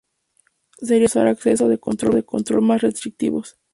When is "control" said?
1.77-2.63